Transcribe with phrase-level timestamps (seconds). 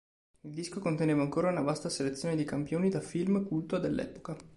[0.41, 4.35] Il disco conteneva ancora una vasta selezione di campioni da film culto dell'epoca.